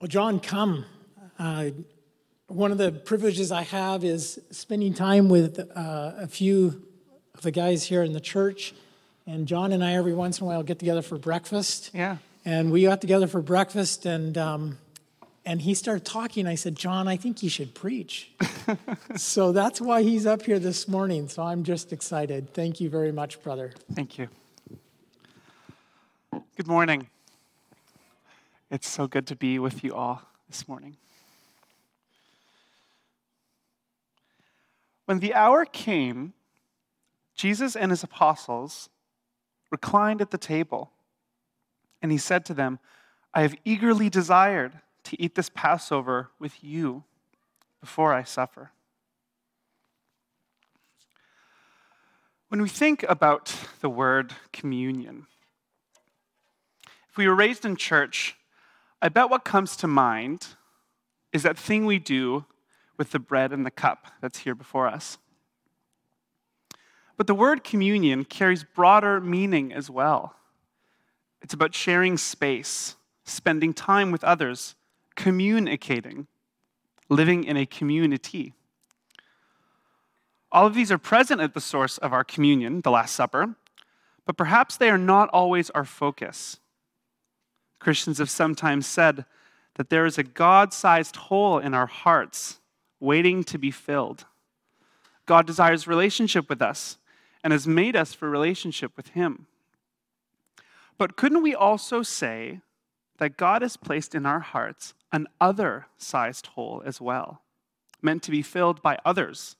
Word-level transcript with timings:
Well, 0.00 0.06
John, 0.06 0.38
come. 0.38 0.84
Uh, 1.40 1.70
one 2.46 2.70
of 2.70 2.78
the 2.78 2.92
privileges 2.92 3.50
I 3.50 3.62
have 3.62 4.04
is 4.04 4.38
spending 4.52 4.94
time 4.94 5.28
with 5.28 5.58
uh, 5.58 6.12
a 6.18 6.28
few 6.28 6.86
of 7.34 7.40
the 7.42 7.50
guys 7.50 7.82
here 7.82 8.04
in 8.04 8.12
the 8.12 8.20
church. 8.20 8.74
And 9.26 9.48
John 9.48 9.72
and 9.72 9.82
I, 9.82 9.94
every 9.94 10.14
once 10.14 10.38
in 10.38 10.44
a 10.44 10.46
while, 10.46 10.62
get 10.62 10.78
together 10.78 11.02
for 11.02 11.18
breakfast. 11.18 11.90
Yeah. 11.92 12.18
And 12.44 12.70
we 12.70 12.82
got 12.84 13.00
together 13.00 13.26
for 13.26 13.42
breakfast, 13.42 14.06
and 14.06 14.38
um, 14.38 14.78
and 15.44 15.60
he 15.60 15.74
started 15.74 16.04
talking. 16.04 16.46
I 16.46 16.54
said, 16.54 16.76
John, 16.76 17.08
I 17.08 17.16
think 17.16 17.42
you 17.42 17.50
should 17.50 17.74
preach. 17.74 18.30
so 19.16 19.50
that's 19.50 19.80
why 19.80 20.02
he's 20.02 20.26
up 20.26 20.42
here 20.42 20.60
this 20.60 20.86
morning. 20.86 21.28
So 21.28 21.42
I'm 21.42 21.64
just 21.64 21.92
excited. 21.92 22.54
Thank 22.54 22.80
you 22.80 22.88
very 22.88 23.10
much, 23.10 23.42
brother. 23.42 23.72
Thank 23.94 24.16
you. 24.16 24.28
Good 26.56 26.68
morning. 26.68 27.08
It's 28.70 28.88
so 28.88 29.06
good 29.06 29.26
to 29.28 29.36
be 29.36 29.58
with 29.58 29.82
you 29.82 29.94
all 29.94 30.22
this 30.46 30.68
morning. 30.68 30.98
When 35.06 35.20
the 35.20 35.32
hour 35.32 35.64
came, 35.64 36.34
Jesus 37.34 37.74
and 37.74 37.90
his 37.90 38.02
apostles 38.02 38.90
reclined 39.70 40.20
at 40.20 40.30
the 40.30 40.38
table, 40.38 40.90
and 42.02 42.12
he 42.12 42.18
said 42.18 42.44
to 42.46 42.54
them, 42.54 42.78
I 43.32 43.40
have 43.40 43.54
eagerly 43.64 44.10
desired 44.10 44.80
to 45.04 45.22
eat 45.22 45.34
this 45.34 45.50
Passover 45.54 46.28
with 46.38 46.62
you 46.62 47.04
before 47.80 48.12
I 48.12 48.22
suffer. 48.22 48.72
When 52.48 52.60
we 52.60 52.68
think 52.68 53.02
about 53.08 53.54
the 53.80 53.88
word 53.90 54.34
communion, 54.52 55.26
if 57.10 57.16
we 57.16 57.26
were 57.26 57.34
raised 57.34 57.64
in 57.64 57.76
church, 57.76 58.36
I 59.00 59.08
bet 59.08 59.30
what 59.30 59.44
comes 59.44 59.76
to 59.76 59.86
mind 59.86 60.48
is 61.32 61.42
that 61.42 61.58
thing 61.58 61.86
we 61.86 61.98
do 61.98 62.46
with 62.96 63.12
the 63.12 63.18
bread 63.18 63.52
and 63.52 63.64
the 63.64 63.70
cup 63.70 64.08
that's 64.20 64.40
here 64.40 64.54
before 64.54 64.88
us. 64.88 65.18
But 67.16 67.26
the 67.26 67.34
word 67.34 67.64
communion 67.64 68.24
carries 68.24 68.64
broader 68.64 69.20
meaning 69.20 69.72
as 69.72 69.90
well. 69.90 70.34
It's 71.42 71.54
about 71.54 71.74
sharing 71.74 72.16
space, 72.16 72.96
spending 73.24 73.72
time 73.72 74.10
with 74.10 74.24
others, 74.24 74.74
communicating, 75.14 76.26
living 77.08 77.44
in 77.44 77.56
a 77.56 77.66
community. 77.66 78.54
All 80.50 80.66
of 80.66 80.74
these 80.74 80.90
are 80.90 80.98
present 80.98 81.40
at 81.40 81.54
the 81.54 81.60
source 81.60 81.98
of 81.98 82.12
our 82.12 82.24
communion, 82.24 82.80
the 82.80 82.90
Last 82.90 83.14
Supper, 83.14 83.54
but 84.26 84.36
perhaps 84.36 84.76
they 84.76 84.90
are 84.90 84.98
not 84.98 85.28
always 85.30 85.70
our 85.70 85.84
focus. 85.84 86.58
Christians 87.78 88.18
have 88.18 88.30
sometimes 88.30 88.86
said 88.86 89.24
that 89.74 89.90
there 89.90 90.06
is 90.06 90.18
a 90.18 90.22
God 90.22 90.72
sized 90.72 91.16
hole 91.16 91.58
in 91.58 91.74
our 91.74 91.86
hearts 91.86 92.60
waiting 93.00 93.44
to 93.44 93.58
be 93.58 93.70
filled. 93.70 94.24
God 95.26 95.46
desires 95.46 95.86
relationship 95.86 96.48
with 96.48 96.60
us 96.60 96.98
and 97.44 97.52
has 97.52 97.66
made 97.66 97.94
us 97.94 98.12
for 98.14 98.28
relationship 98.28 98.96
with 98.96 99.08
Him. 99.08 99.46
But 100.96 101.16
couldn't 101.16 101.42
we 101.42 101.54
also 101.54 102.02
say 102.02 102.60
that 103.18 103.36
God 103.36 103.62
has 103.62 103.76
placed 103.76 104.14
in 104.14 104.26
our 104.26 104.40
hearts 104.40 104.94
an 105.12 105.28
other 105.40 105.86
sized 105.96 106.48
hole 106.48 106.82
as 106.84 107.00
well, 107.00 107.42
meant 108.02 108.22
to 108.24 108.30
be 108.30 108.42
filled 108.42 108.82
by 108.82 108.98
others? 109.04 109.56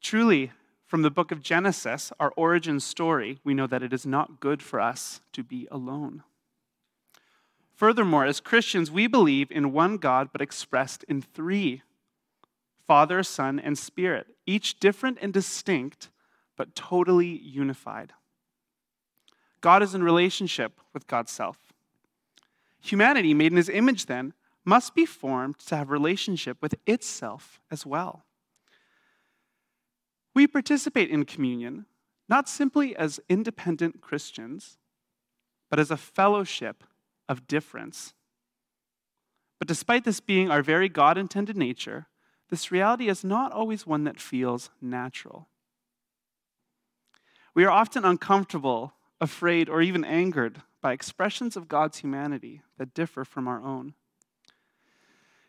Truly, 0.00 0.52
from 0.86 1.02
the 1.02 1.10
book 1.10 1.32
of 1.32 1.42
Genesis, 1.42 2.12
our 2.20 2.32
origin 2.36 2.78
story, 2.78 3.38
we 3.42 3.54
know 3.54 3.66
that 3.66 3.82
it 3.82 3.92
is 3.92 4.06
not 4.06 4.38
good 4.40 4.62
for 4.62 4.78
us 4.78 5.20
to 5.32 5.42
be 5.42 5.66
alone. 5.70 6.22
Furthermore, 7.74 8.24
as 8.24 8.40
Christians, 8.40 8.90
we 8.90 9.06
believe 9.06 9.50
in 9.50 9.72
one 9.72 9.96
God, 9.96 10.28
but 10.32 10.40
expressed 10.40 11.04
in 11.04 11.22
three 11.22 11.82
Father, 12.86 13.22
Son, 13.22 13.58
and 13.58 13.78
Spirit, 13.78 14.26
each 14.44 14.78
different 14.78 15.18
and 15.22 15.32
distinct, 15.32 16.10
but 16.56 16.74
totally 16.74 17.28
unified. 17.28 18.12
God 19.60 19.82
is 19.82 19.94
in 19.94 20.02
relationship 20.02 20.80
with 20.92 21.06
God's 21.06 21.30
self. 21.32 21.72
Humanity, 22.80 23.32
made 23.32 23.52
in 23.52 23.56
his 23.56 23.68
image, 23.68 24.06
then, 24.06 24.34
must 24.64 24.94
be 24.94 25.06
formed 25.06 25.58
to 25.60 25.76
have 25.76 25.90
relationship 25.90 26.60
with 26.60 26.74
itself 26.86 27.60
as 27.70 27.86
well. 27.86 28.24
We 30.34 30.46
participate 30.46 31.10
in 31.10 31.24
communion 31.24 31.86
not 32.28 32.48
simply 32.48 32.96
as 32.96 33.20
independent 33.28 34.00
Christians, 34.00 34.78
but 35.68 35.78
as 35.78 35.90
a 35.90 35.96
fellowship 35.96 36.84
of 37.28 37.46
difference. 37.46 38.14
But 39.58 39.68
despite 39.68 40.04
this 40.04 40.20
being 40.20 40.50
our 40.50 40.62
very 40.62 40.88
God 40.88 41.16
intended 41.16 41.56
nature, 41.56 42.06
this 42.50 42.72
reality 42.72 43.08
is 43.08 43.24
not 43.24 43.52
always 43.52 43.86
one 43.86 44.04
that 44.04 44.20
feels 44.20 44.70
natural. 44.80 45.48
We 47.54 47.64
are 47.64 47.70
often 47.70 48.04
uncomfortable, 48.04 48.94
afraid, 49.20 49.68
or 49.68 49.82
even 49.82 50.04
angered 50.04 50.62
by 50.80 50.92
expressions 50.92 51.56
of 51.56 51.68
God's 51.68 51.98
humanity 51.98 52.62
that 52.78 52.94
differ 52.94 53.24
from 53.24 53.46
our 53.46 53.62
own. 53.62 53.94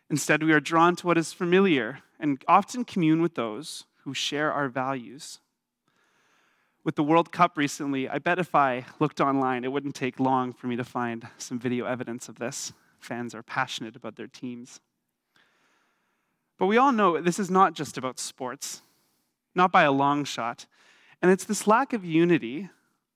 Instead, 0.08 0.42
we 0.42 0.52
are 0.52 0.60
drawn 0.60 0.94
to 0.96 1.06
what 1.06 1.18
is 1.18 1.32
familiar 1.32 2.00
and 2.20 2.42
often 2.46 2.84
commune 2.84 3.20
with 3.20 3.34
those 3.34 3.84
who 4.04 4.14
share 4.14 4.52
our 4.52 4.68
values 4.68 5.40
with 6.84 6.96
the 6.96 7.02
World 7.02 7.32
Cup 7.32 7.56
recently, 7.56 8.08
I 8.08 8.18
bet 8.18 8.38
if 8.38 8.54
I 8.54 8.84
looked 9.00 9.20
online, 9.20 9.64
it 9.64 9.72
wouldn't 9.72 9.94
take 9.94 10.20
long 10.20 10.52
for 10.52 10.66
me 10.66 10.76
to 10.76 10.84
find 10.84 11.26
some 11.38 11.58
video 11.58 11.86
evidence 11.86 12.28
of 12.28 12.38
this. 12.38 12.74
Fans 13.00 13.34
are 13.34 13.42
passionate 13.42 13.96
about 13.96 14.16
their 14.16 14.26
teams. 14.26 14.80
But 16.58 16.66
we 16.66 16.76
all 16.76 16.92
know 16.92 17.20
this 17.20 17.38
is 17.38 17.50
not 17.50 17.72
just 17.72 17.96
about 17.96 18.18
sports, 18.18 18.82
not 19.54 19.72
by 19.72 19.82
a 19.82 19.92
long 19.92 20.24
shot. 20.24 20.66
And 21.22 21.30
it's 21.30 21.44
this 21.44 21.66
lack 21.66 21.94
of 21.94 22.04
unity, 22.04 22.68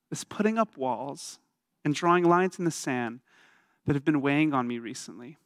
this 0.09 0.25
putting 0.25 0.59
up 0.59 0.77
walls 0.79 1.39
and 1.85 1.95
drawing 1.95 2.25
lines 2.25 2.59
in 2.59 2.65
the 2.65 2.71
sand 2.71 3.21
that 3.85 3.95
have 3.95 4.05
been 4.05 4.23
weighing 4.23 4.55
on 4.55 4.67
me 4.67 4.79
recently. 4.79 5.37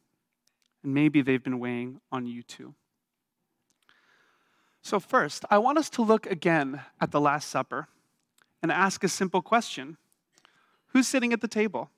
And 0.85 0.95
maybe 0.95 1.23
they've 1.23 1.43
been 1.43 1.59
weighing 1.59 2.01
on 2.13 2.27
you 2.27 2.43
too. 2.43 2.75
So, 4.81 4.99
first, 4.99 5.45
I 5.51 5.59
want 5.59 5.79
us 5.79 5.89
to 5.91 6.03
look 6.03 6.27
again 6.27 6.83
at 7.01 7.13
the 7.13 7.21
Last 7.21 7.49
Supper 7.49 7.89
and 8.63 8.71
ask 8.71 9.03
a 9.03 9.09
simple 9.09 9.43
question 9.43 9.97
Who's 10.89 11.09
sitting 11.09 11.33
at 11.33 11.41
the 11.41 11.49
table? 11.49 11.91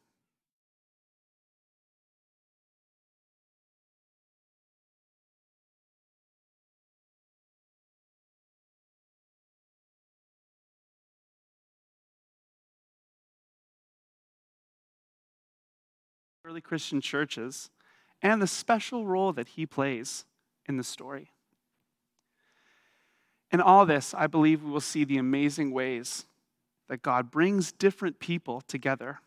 Early 16.47 16.61
Christian 16.61 17.01
churches 17.01 17.71
and 18.23 18.41
the 18.41 18.47
special 18.47 19.07
role 19.07 19.33
that 19.33 19.49
he 19.49 19.67
plays 19.67 20.25
in 20.67 20.77
the 20.77 20.85
story. 20.85 21.31
In 23.51 23.61
all 23.61 23.87
this, 23.87 24.15
I 24.15 24.27
believe 24.27 24.63
we 24.63 24.71
will 24.71 24.81
see 24.81 25.05
the 25.05 25.17
amazing 25.17 25.73
ways 25.73 26.27
that 26.89 27.03
God 27.03 27.31
brings 27.31 27.73
different 27.73 28.19
people 28.19 28.61
together. 28.63 29.21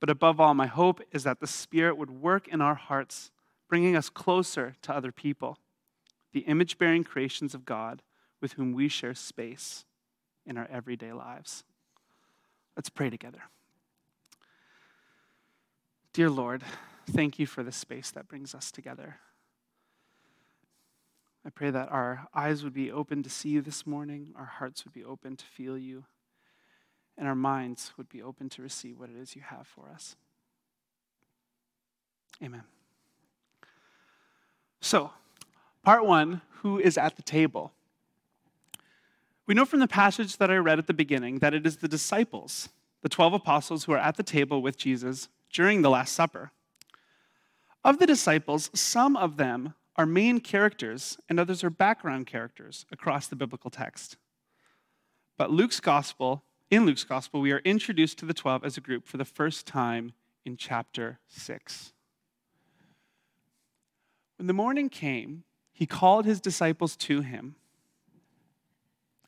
But 0.00 0.10
above 0.10 0.40
all, 0.40 0.54
my 0.54 0.66
hope 0.66 1.00
is 1.12 1.24
that 1.24 1.40
the 1.40 1.46
Spirit 1.46 1.96
would 1.96 2.10
work 2.10 2.48
in 2.48 2.60
our 2.60 2.74
hearts, 2.74 3.30
bringing 3.68 3.96
us 3.96 4.08
closer 4.08 4.74
to 4.82 4.94
other 4.94 5.12
people, 5.12 5.58
the 6.32 6.40
image 6.40 6.78
bearing 6.78 7.04
creations 7.04 7.54
of 7.54 7.64
God 7.64 8.02
with 8.40 8.54
whom 8.54 8.72
we 8.72 8.88
share 8.88 9.14
space 9.14 9.84
in 10.44 10.58
our 10.58 10.68
everyday 10.70 11.12
lives. 11.12 11.64
Let's 12.76 12.90
pray 12.90 13.10
together. 13.10 13.42
Dear 16.12 16.30
Lord, 16.30 16.62
thank 17.10 17.38
you 17.38 17.46
for 17.46 17.62
the 17.62 17.72
space 17.72 18.10
that 18.10 18.28
brings 18.28 18.54
us 18.54 18.70
together. 18.70 19.16
I 21.44 21.50
pray 21.50 21.70
that 21.70 21.90
our 21.90 22.28
eyes 22.34 22.62
would 22.62 22.74
be 22.74 22.90
open 22.90 23.22
to 23.24 23.30
see 23.30 23.48
you 23.48 23.62
this 23.62 23.86
morning, 23.86 24.32
our 24.36 24.44
hearts 24.44 24.84
would 24.84 24.94
be 24.94 25.04
open 25.04 25.36
to 25.36 25.44
feel 25.44 25.76
you, 25.76 26.04
and 27.18 27.26
our 27.26 27.34
minds 27.34 27.92
would 27.96 28.08
be 28.08 28.22
open 28.22 28.48
to 28.50 28.62
receive 28.62 28.98
what 28.98 29.10
it 29.10 29.16
is 29.16 29.34
you 29.34 29.42
have 29.42 29.66
for 29.66 29.88
us. 29.92 30.16
Amen. 32.42 32.62
So, 34.80 35.10
part 35.84 36.04
one 36.04 36.42
who 36.60 36.78
is 36.78 36.96
at 36.96 37.16
the 37.16 37.22
table? 37.22 37.72
We 39.46 39.54
know 39.54 39.64
from 39.64 39.80
the 39.80 39.88
passage 39.88 40.36
that 40.36 40.50
I 40.50 40.56
read 40.56 40.78
at 40.78 40.86
the 40.86 40.94
beginning 40.94 41.40
that 41.40 41.54
it 41.54 41.66
is 41.66 41.78
the 41.78 41.88
disciples, 41.88 42.68
the 43.02 43.08
12 43.08 43.34
apostles 43.34 43.84
who 43.84 43.92
are 43.92 43.98
at 43.98 44.16
the 44.16 44.22
table 44.22 44.62
with 44.62 44.76
Jesus 44.76 45.28
during 45.52 45.82
the 45.82 45.90
Last 45.90 46.14
Supper. 46.14 46.52
Of 47.84 47.98
the 47.98 48.06
disciples, 48.06 48.70
some 48.72 49.16
of 49.16 49.36
them 49.36 49.74
are 49.96 50.06
main 50.06 50.40
characters 50.40 51.18
and 51.28 51.38
others 51.38 51.62
are 51.62 51.70
background 51.70 52.26
characters 52.26 52.86
across 52.90 53.26
the 53.26 53.36
biblical 53.36 53.70
text. 53.70 54.16
But 55.36 55.50
Luke's 55.50 55.80
gospel, 55.80 56.42
in 56.70 56.86
Luke's 56.86 57.04
gospel, 57.04 57.40
we 57.40 57.52
are 57.52 57.58
introduced 57.58 58.18
to 58.18 58.26
the 58.26 58.34
12 58.34 58.64
as 58.64 58.76
a 58.76 58.80
group 58.80 59.06
for 59.06 59.16
the 59.16 59.24
first 59.24 59.66
time 59.66 60.12
in 60.44 60.56
chapter 60.56 61.18
6. 61.28 61.92
When 64.38 64.46
the 64.46 64.52
morning 64.52 64.88
came, 64.88 65.44
he 65.72 65.86
called 65.86 66.24
his 66.24 66.40
disciples 66.40 66.96
to 66.96 67.20
him, 67.20 67.54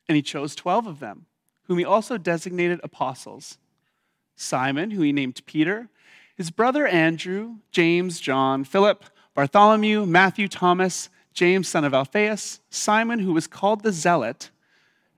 and 0.07 0.15
he 0.15 0.21
chose 0.21 0.55
12 0.55 0.87
of 0.87 0.99
them, 0.99 1.25
whom 1.63 1.77
he 1.77 1.85
also 1.85 2.17
designated 2.17 2.79
apostles 2.83 3.57
Simon, 4.35 4.91
who 4.91 5.01
he 5.01 5.13
named 5.13 5.41
Peter, 5.45 5.87
his 6.35 6.51
brother 6.51 6.85
Andrew, 6.85 7.55
James, 7.71 8.19
John, 8.19 8.65
Philip, 8.65 9.05
Bartholomew, 9.35 10.05
Matthew, 10.05 10.47
Thomas, 10.47 11.09
James, 11.33 11.67
son 11.67 11.83
of 11.83 11.93
Alphaeus, 11.93 12.61
Simon, 12.69 13.19
who 13.19 13.33
was 13.33 13.45
called 13.45 13.83
the 13.83 13.91
Zealot, 13.91 14.49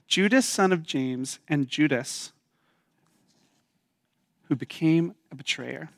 Judas, 0.08 0.46
son 0.46 0.74
of 0.74 0.84
James, 0.84 1.40
and 1.48 1.68
Judas, 1.68 2.32
who 4.50 4.56
became 4.56 5.14
a 5.32 5.36
betrayer. 5.36 5.90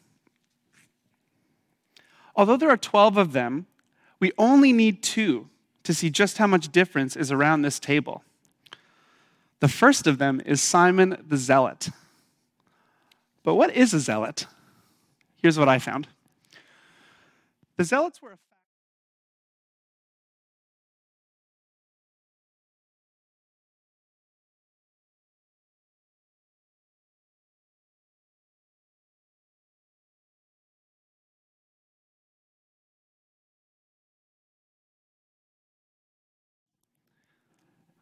Although 2.35 2.57
there 2.57 2.69
are 2.69 2.77
12 2.77 3.17
of 3.17 3.31
them, 3.31 3.65
we 4.19 4.33
only 4.37 4.73
need 4.73 5.01
two 5.01 5.49
to 5.83 5.93
see 5.93 6.09
just 6.09 6.37
how 6.37 6.47
much 6.47 6.71
difference 6.71 7.15
is 7.15 7.31
around 7.31 7.61
this 7.61 7.79
table. 7.79 8.23
The 9.61 9.69
first 9.69 10.07
of 10.07 10.17
them 10.17 10.41
is 10.45 10.61
Simon 10.61 11.23
the 11.25 11.37
Zealot. 11.37 11.89
But 13.43 13.55
what 13.55 13.75
is 13.75 13.93
a 13.93 13.99
zealot? 13.99 14.45
Here's 15.41 15.57
what 15.57 15.69
I 15.69 15.79
found 15.79 16.07
the 17.79 17.85
zealots 17.85 18.21
were 18.21 18.33
a 18.33 18.37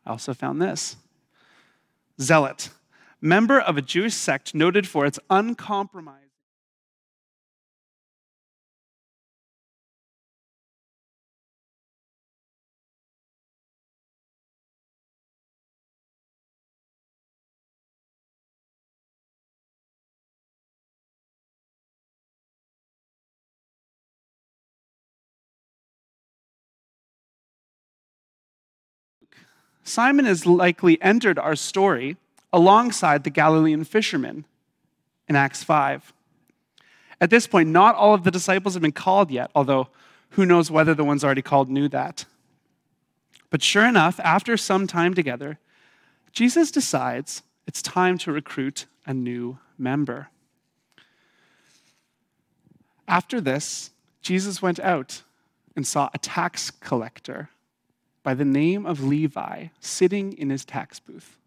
I 0.04 0.10
also 0.10 0.34
found 0.34 0.60
this 0.60 0.96
Zealot, 2.20 2.70
member 3.22 3.60
of 3.60 3.78
a 3.78 3.84
Jewish 3.84 4.16
sect 4.16 4.56
noted 4.56 4.88
for 4.88 5.06
its 5.06 5.20
uncompromising. 5.30 6.27
Simon 29.88 30.25
has 30.25 30.45
likely 30.45 31.01
entered 31.01 31.39
our 31.39 31.56
story 31.56 32.18
alongside 32.51 33.24
the 33.24 33.30
Galilean 33.30 33.86
fishermen 33.86 34.44
in 35.30 35.36
Acts 35.38 35.63
5. 35.63 36.12
At 37.22 37.30
this 37.30 37.48
point, 37.48 37.69
not 37.69 37.95
all 37.95 38.13
of 38.13 38.25
the 38.25 38.31
disciples 38.31 38.74
have 38.74 38.81
been 38.81 38.92
called 38.92 39.31
yet, 39.31 39.50
although 39.56 39.88
who 40.31 40.45
knows 40.45 40.69
whether 40.69 40.94
the 40.94 41.06
ones 41.06 41.24
already 41.24 41.42
called 41.42 41.69
knew 41.69 41.88
that. 41.88 42.25
But 43.50 43.63
sure 43.63 43.86
enough, 43.86 44.19
after 44.19 44.57
some 44.57 44.88
time 44.88 45.13
together, 45.13 45.57
Jesus 46.33 46.69
decides 46.69 47.42
it's 47.66 47.81
time 47.81 48.18
to 48.19 48.31
recruit 48.33 48.88
a 49.06 49.13
new 49.13 49.57
member. 49.78 50.28
After 53.07 53.40
this, 53.40 53.92
Jesus 54.22 54.62
went 54.62 54.81
out 54.81 55.24
and 55.78 55.88
saw 55.88 56.10
a 56.13 56.18
tax 56.18 56.72
collector 56.72 57.51
by 58.28 58.34
the 58.34 58.44
name 58.44 58.86
of 58.86 59.02
Levi 59.02 59.68
sitting 59.80 60.34
in 60.34 60.50
his 60.50 60.66
tax 60.66 61.00
booth. 61.00 61.38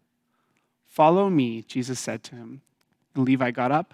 Follow 0.87 1.29
me, 1.29 1.61
Jesus 1.67 1.99
said 1.99 2.23
to 2.23 2.35
him. 2.35 2.61
And 3.13 3.23
Levi 3.23 3.51
got 3.51 3.71
up, 3.71 3.93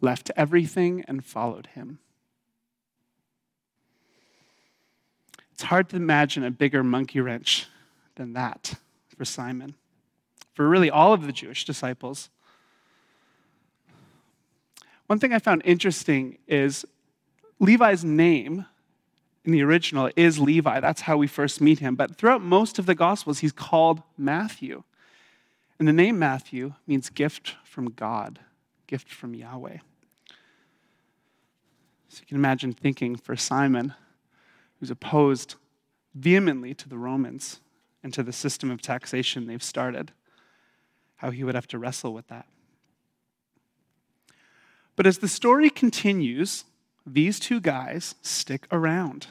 left 0.00 0.30
everything, 0.36 1.04
and 1.08 1.26
followed 1.26 1.66
him. 1.74 1.98
It's 5.52 5.64
hard 5.64 5.88
to 5.88 5.96
imagine 5.96 6.44
a 6.44 6.52
bigger 6.52 6.84
monkey 6.84 7.20
wrench 7.20 7.66
than 8.14 8.34
that 8.34 8.74
for 9.16 9.24
Simon, 9.24 9.74
for 10.54 10.68
really 10.68 10.92
all 10.92 11.12
of 11.12 11.26
the 11.26 11.32
Jewish 11.32 11.64
disciples. 11.64 12.30
One 15.08 15.18
thing 15.18 15.32
I 15.32 15.40
found 15.40 15.62
interesting 15.64 16.38
is 16.46 16.84
Levi's 17.58 18.04
name 18.04 18.64
in 19.44 19.52
the 19.52 19.62
original 19.62 20.10
is 20.16 20.38
Levi. 20.38 20.80
That's 20.80 21.02
how 21.02 21.16
we 21.16 21.26
first 21.26 21.60
meet 21.60 21.78
him. 21.78 21.94
But 21.94 22.16
throughout 22.16 22.42
most 22.42 22.78
of 22.78 22.86
the 22.86 22.94
Gospels, 22.94 23.38
he's 23.38 23.52
called 23.52 24.02
Matthew. 24.16 24.82
And 25.78 25.86
the 25.86 25.92
name 25.92 26.18
Matthew 26.18 26.74
means 26.86 27.08
gift 27.08 27.54
from 27.64 27.90
God, 27.90 28.40
gift 28.86 29.12
from 29.12 29.34
Yahweh. 29.34 29.78
So 32.08 32.20
you 32.20 32.26
can 32.26 32.36
imagine 32.36 32.72
thinking 32.72 33.16
for 33.16 33.36
Simon, 33.36 33.94
who's 34.80 34.90
opposed 34.90 35.54
vehemently 36.14 36.74
to 36.74 36.88
the 36.88 36.98
Romans 36.98 37.60
and 38.02 38.12
to 38.14 38.22
the 38.22 38.32
system 38.32 38.70
of 38.70 38.82
taxation 38.82 39.46
they've 39.46 39.62
started, 39.62 40.12
how 41.16 41.30
he 41.30 41.44
would 41.44 41.54
have 41.54 41.68
to 41.68 41.78
wrestle 41.78 42.12
with 42.12 42.28
that. 42.28 42.46
But 44.96 45.06
as 45.06 45.18
the 45.18 45.28
story 45.28 45.70
continues, 45.70 46.64
these 47.14 47.38
two 47.40 47.60
guys 47.60 48.14
stick 48.22 48.66
around 48.70 49.28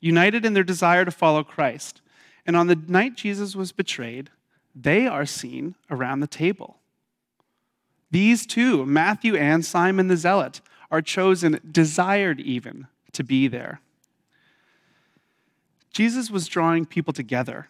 united 0.00 0.44
in 0.44 0.54
their 0.54 0.64
desire 0.64 1.04
to 1.04 1.10
follow 1.10 1.44
Christ. 1.44 2.00
And 2.46 2.56
on 2.56 2.66
the 2.66 2.80
night 2.88 3.16
Jesus 3.16 3.54
was 3.54 3.72
betrayed, 3.72 4.30
they 4.74 5.06
are 5.06 5.26
seen 5.26 5.74
around 5.90 6.20
the 6.20 6.26
table. 6.26 6.78
These 8.10 8.46
two, 8.46 8.84
Matthew 8.86 9.36
and 9.36 9.64
Simon 9.64 10.08
the 10.08 10.16
Zealot, 10.16 10.60
are 10.90 11.02
chosen, 11.02 11.60
desired 11.70 12.40
even, 12.40 12.88
to 13.12 13.22
be 13.22 13.46
there. 13.46 13.80
Jesus 15.92 16.30
was 16.30 16.48
drawing 16.48 16.86
people 16.86 17.12
together, 17.12 17.68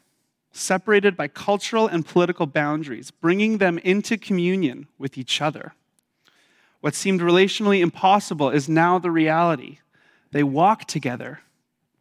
separated 0.52 1.16
by 1.16 1.28
cultural 1.28 1.86
and 1.86 2.06
political 2.06 2.46
boundaries, 2.46 3.10
bringing 3.10 3.58
them 3.58 3.78
into 3.78 4.16
communion 4.16 4.86
with 4.98 5.18
each 5.18 5.42
other. 5.42 5.74
What 6.80 6.94
seemed 6.94 7.20
relationally 7.20 7.80
impossible 7.80 8.50
is 8.50 8.68
now 8.68 8.98
the 8.98 9.10
reality. 9.10 9.78
They 10.32 10.42
walk 10.42 10.86
together, 10.86 11.40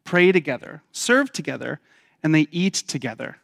pray 0.04 0.32
together, 0.32 0.84
serve 0.92 1.32
together, 1.32 1.80
and 2.24 2.34
they 2.34 2.48
eat 2.52 2.76
together, 2.76 3.38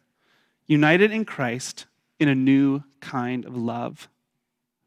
united 0.66 1.10
in 1.10 1.24
Christ 1.24 1.86
in 2.18 2.28
a 2.28 2.34
new 2.34 2.82
kind 3.00 3.44
of 3.44 3.56
love, 3.56 4.08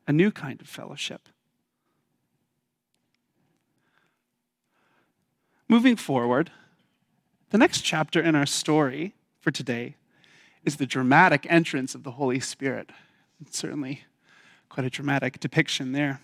a 0.08 0.14
new 0.14 0.32
kind 0.32 0.60
of 0.62 0.68
fellowship. 0.68 1.30
Moving 5.68 5.96
forward, 5.96 6.52
the 7.52 7.60
next 7.60 7.82
chapter 7.82 8.20
in 8.20 8.36
our 8.36 8.48
story 8.48 9.14
for 9.40 9.52
today 9.52 9.96
is 10.66 10.78
the 10.78 10.88
dramatic 10.88 11.46
entrance 11.48 11.94
of 11.94 12.04
the 12.04 12.12
Holy 12.12 12.40
Spirit. 12.40 12.90
It's 13.40 13.58
certainly 13.58 14.02
quite 14.68 14.86
a 14.86 14.90
dramatic 14.90 15.40
depiction 15.40 15.92
there. 15.92 16.22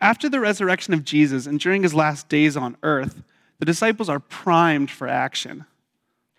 After 0.00 0.28
the 0.28 0.40
resurrection 0.40 0.92
of 0.94 1.04
Jesus 1.04 1.46
and 1.46 1.58
during 1.58 1.82
his 1.82 1.94
last 1.94 2.28
days 2.28 2.56
on 2.56 2.76
earth, 2.82 3.22
the 3.58 3.64
disciples 3.64 4.08
are 4.08 4.20
primed 4.20 4.90
for 4.90 5.08
action. 5.08 5.64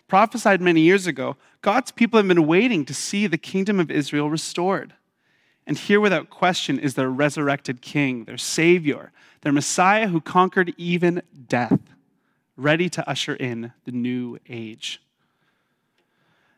Prophesied 0.06 0.60
many 0.60 0.80
years 0.80 1.06
ago, 1.06 1.36
God's 1.60 1.90
people 1.90 2.18
have 2.18 2.28
been 2.28 2.46
waiting 2.46 2.84
to 2.84 2.94
see 2.94 3.26
the 3.26 3.36
kingdom 3.36 3.80
of 3.80 3.90
Israel 3.90 4.30
restored. 4.30 4.94
And 5.66 5.76
here, 5.76 6.00
without 6.00 6.30
question, 6.30 6.78
is 6.78 6.94
their 6.94 7.10
resurrected 7.10 7.82
king, 7.82 8.24
their 8.24 8.38
savior, 8.38 9.12
their 9.42 9.52
Messiah 9.52 10.08
who 10.08 10.20
conquered 10.20 10.72
even 10.78 11.22
death, 11.46 11.80
ready 12.56 12.88
to 12.88 13.08
usher 13.08 13.34
in 13.34 13.72
the 13.84 13.92
new 13.92 14.38
age. 14.48 15.02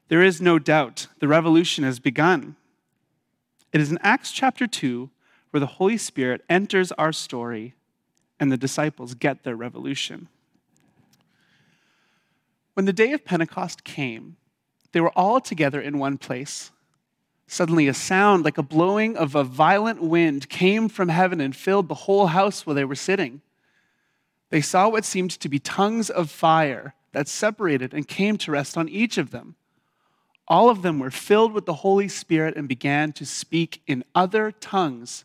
There 0.09 0.23
is 0.23 0.41
no 0.41 0.59
doubt 0.59 1.09
the 1.19 1.29
revolution 1.29 1.83
has 1.83 1.99
begun. 1.99 2.57
It 3.73 3.81
is 3.81 3.91
in 3.91 3.99
Acts 4.03 4.31
chapter 4.31 4.67
2 4.67 5.11
where 5.51 5.61
the 5.61 5.67
Holy 5.67 5.97
Spirit 5.97 6.45
enters 6.49 6.93
our 6.93 7.13
story 7.13 7.75
and 8.39 8.51
the 8.51 8.57
disciples 8.57 9.15
get 9.15 9.43
their 9.43 9.57
revolution. 9.57 10.29
When 12.75 12.87
the 12.87 12.93
day 12.93 13.13
of 13.13 13.25
Pentecost 13.25 13.85
came, 13.85 14.37
they 14.93 15.01
were 15.01 15.17
all 15.17 15.41
together 15.41 15.81
in 15.81 15.99
one 15.99 16.19
place. 16.19 16.71
Suddenly, 17.47 17.89
a 17.89 17.95
sound 17.95 18.45
like 18.45 18.59
a 18.59 18.63
blowing 18.63 19.17
of 19.17 19.35
a 19.35 19.45
violent 19.45 20.01
wind 20.01 20.49
came 20.49 20.89
from 20.89 21.09
heaven 21.09 21.41
and 21.41 21.55
filled 21.55 21.89
the 21.89 21.95
whole 21.95 22.29
house 22.29 22.65
where 22.65 22.75
they 22.75 22.85
were 22.85 22.95
sitting. 22.95 23.43
They 24.51 24.61
saw 24.61 24.89
what 24.89 25.05
seemed 25.05 25.33
to 25.33 25.49
be 25.49 25.59
tongues 25.59 26.11
of 26.11 26.31
fire 26.31 26.95
that 27.13 27.29
separated 27.29 27.93
and 27.93 28.07
came 28.07 28.37
to 28.39 28.53
rest 28.53 28.77
on 28.79 28.89
each 28.89 29.19
of 29.19 29.31
them. 29.31 29.57
All 30.47 30.71
of 30.71 30.83
them 30.83 30.99
were 30.99 31.11
filled 31.11 31.53
with 31.53 31.67
the 31.67 31.75
Holy 31.75 32.09
Spirit 32.09 32.57
and 32.57 32.69
began 32.69 33.13
to 33.13 33.27
speak 33.27 33.83
in 33.87 34.05
other 34.15 34.51
tongues 34.51 35.25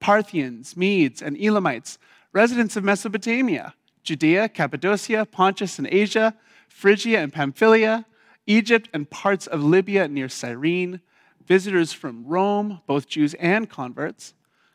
Parthians, 0.00 0.76
Medes, 0.76 1.22
and 1.22 1.36
Elamites, 1.36 1.98
residents 2.32 2.76
of 2.76 2.84
Mesopotamia, 2.84 3.74
Judea, 4.02 4.48
Cappadocia, 4.48 5.26
Pontus 5.26 5.78
and 5.78 5.88
Asia, 5.90 6.34
Phrygia 6.68 7.20
and 7.20 7.32
Pamphylia, 7.32 8.06
Egypt 8.46 8.88
and 8.92 9.10
parts 9.10 9.46
of 9.46 9.62
Libya 9.62 10.08
near 10.08 10.28
Cyrene, 10.28 11.00
visitors 11.46 11.92
from 11.92 12.26
Rome, 12.26 12.80
both 12.86 13.08
Jews 13.08 13.34
and 13.34 13.68
converts, 13.68 14.34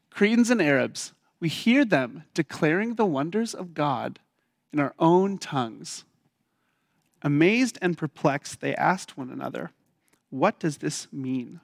Cretans 0.09 0.49
and 0.49 0.61
Arabs, 0.61 1.13
we 1.39 1.49
hear 1.49 1.83
them 1.83 2.23
declaring 2.33 2.95
the 2.95 3.05
wonders 3.05 3.53
of 3.53 3.73
God 3.73 4.19
in 4.71 4.79
our 4.79 4.93
own 4.99 5.37
tongues. 5.37 6.05
Amazed 7.21 7.77
and 7.81 7.97
perplexed, 7.97 8.61
they 8.61 8.75
asked 8.75 9.17
one 9.17 9.29
another, 9.29 9.71
What 10.29 10.59
does 10.59 10.77
this 10.77 11.07
mean? 11.11 11.59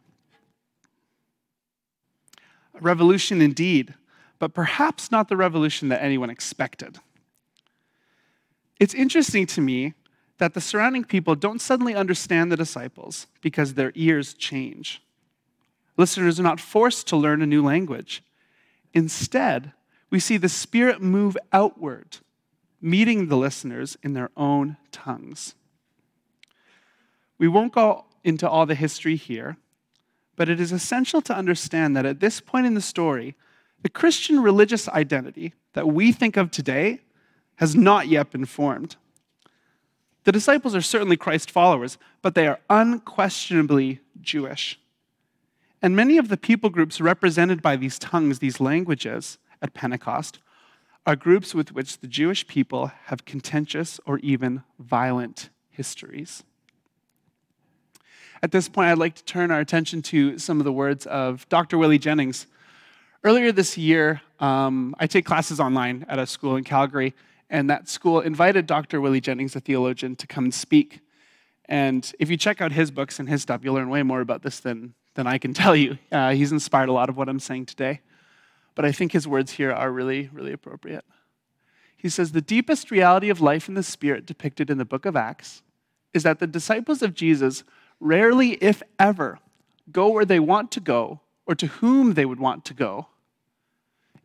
Revolution 2.81 3.41
indeed, 3.41 3.93
but 4.39 4.53
perhaps 4.53 5.12
not 5.12 5.27
the 5.27 5.38
revolution 5.38 5.89
that 5.89 6.01
anyone 6.01 6.29
expected. 6.29 7.00
It's 8.79 8.93
interesting 8.93 9.45
to 9.48 9.62
me 9.62 9.93
that 10.38 10.53
the 10.53 10.62
surrounding 10.62 11.03
people 11.03 11.36
don't 11.36 11.62
suddenly 11.62 11.93
understand 11.93 12.51
the 12.51 12.57
disciples 12.57 13.27
because 13.41 13.74
their 13.74 13.91
ears 13.95 14.33
change. 14.33 15.01
Listeners 15.98 16.39
are 16.39 16.43
not 16.43 16.62
forced 16.62 17.07
to 17.07 17.17
learn 17.17 17.41
a 17.41 17.45
new 17.45 17.63
language. 17.63 18.24
Instead, 18.93 19.74
we 20.09 20.19
see 20.19 20.38
the 20.38 20.48
Spirit 20.50 21.01
move 21.01 21.38
outward, 21.51 22.17
meeting 22.81 23.27
the 23.27 23.36
listeners 23.36 23.98
in 24.01 24.13
their 24.13 24.31
own 24.38 24.77
tongues. 24.91 25.55
We 27.38 27.50
won't 27.50 27.74
go 27.74 28.05
into 28.24 28.50
all 28.50 28.65
the 28.65 28.75
history 28.75 29.17
here, 29.17 29.57
but 30.39 30.48
it 30.48 30.62
is 30.62 30.72
essential 30.72 31.22
to 31.22 31.36
understand 31.36 31.98
that 31.98 32.05
at 32.05 32.22
this 32.22 32.39
point 32.39 32.65
in 32.65 32.74
the 32.74 32.79
story, 32.79 33.36
the 33.81 33.89
Christian 33.89 34.41
religious 34.41 34.88
identity 34.88 35.53
that 35.74 35.89
we 35.89 36.13
think 36.13 36.38
of 36.38 36.50
today 36.50 37.01
has 37.58 37.75
not 37.75 38.08
yet 38.08 38.31
been 38.31 38.46
formed. 38.46 38.96
The 40.24 40.31
disciples 40.31 40.74
are 40.75 40.81
certainly 40.81 41.17
Christ 41.17 41.51
followers, 41.51 41.98
but 42.22 42.36
they 42.36 42.48
are 42.48 42.62
unquestionably 42.69 44.00
Jewish. 44.22 44.79
And 45.81 45.93
many 45.93 46.17
of 46.17 46.29
the 46.29 46.38
people 46.38 46.69
groups 46.69 47.01
represented 47.01 47.62
by 47.62 47.75
these 47.75 48.00
tongues, 48.00 48.39
these 48.39 48.62
languages 48.62 49.39
at 49.62 49.74
Pentecost, 49.74 50.39
are 51.05 51.17
groups 51.17 51.53
with 51.53 51.74
which 51.74 52.00
the 52.00 52.08
Jewish 52.08 52.48
people 52.48 52.93
have 53.08 53.25
contentious 53.25 54.00
or 54.05 54.19
even 54.19 54.63
violent 54.79 55.50
histories. 55.69 56.46
At 58.41 58.51
this 58.51 58.69
point, 58.69 58.88
I'd 58.88 58.98
like 58.98 59.15
to 59.15 59.24
turn 59.25 59.51
our 59.51 59.60
attention 59.60 60.01
to 60.03 60.38
some 60.39 60.60
of 60.60 60.63
the 60.63 60.72
words 60.72 61.05
of 61.05 61.48
Dr. 61.50 61.77
Willie 61.77 62.00
Jennings. 62.00 62.48
Earlier 63.22 63.51
this 63.51 63.77
year, 63.77 64.22
um, 64.39 64.96
I 64.98 65.08
take 65.08 65.25
classes 65.25 65.60
online 65.60 66.05
at 66.08 66.19
a 66.19 66.25
school 66.25 66.55
in 66.55 66.63
Calgary, 66.63 67.13
and 67.50 67.69
that 67.69 67.89
school 67.89 68.22
invited 68.22 68.65
Dr. 68.65 69.01
Willie 69.01 69.19
Jennings, 69.19 69.58
a 69.58 69.60
theologian, 69.60 70.15
to 70.15 70.25
come 70.25 70.46
and 70.46 70.53
speak. 70.53 71.01
And 71.65 72.10
if 72.17 72.29
you 72.29 72.38
check 72.38 72.62
out 72.62 72.72
his 72.72 72.91
books 72.91 73.19
and 73.19 73.27
his 73.27 73.41
stuff, 73.41 73.62
you'll 73.62 73.75
learn 73.75 73.89
way 73.89 74.03
more 74.03 74.22
about 74.22 74.41
this 74.41 74.62
than, 74.62 74.93
than 75.15 75.27
I 75.27 75.38
can 75.38 75.53
tell 75.53 75.75
you. 75.75 75.98
Uh, 76.10 76.31
he's 76.31 76.53
inspired 76.53 76.88
a 76.88 76.93
lot 76.93 77.10
of 77.10 77.17
what 77.17 77.27
I'm 77.27 77.41
saying 77.41 77.65
today. 77.65 78.00
But 78.74 78.86
I 78.86 78.93
think 78.93 79.12
his 79.12 79.27
words 79.27 79.51
here 79.51 79.74
are 79.74 79.91
really, 79.91 80.29
really 80.31 80.53
appropriate. 80.53 81.03
He 81.98 82.08
says, 82.08 82.31
The 82.31 82.39
deepest 82.39 82.89
reality 82.89 83.29
of 83.29 83.41
life 83.41 83.67
in 83.67 83.74
the 83.74 83.84
Spirit 83.84 84.25
depicted 84.25 84.69
in 84.69 84.77
the 84.77 84.86
book 84.86 85.05
of 85.05 85.17
Acts 85.17 85.62
is 86.13 86.24
that 86.24 86.39
the 86.39 86.48
disciples 86.48 87.01
of 87.01 87.13
Jesus 87.13 87.65
rarely, 88.00 88.51
if 88.53 88.82
ever, 88.98 89.39
go 89.91 90.10
where 90.10 90.25
they 90.25 90.39
want 90.39 90.72
to 90.72 90.79
go 90.79 91.22
or 91.46 91.56
to 91.56 91.68
whom 91.68 92.13
they 92.13 92.25
would 92.25 92.39
want 92.39 92.65
to 92.65 92.74
go 92.74 93.08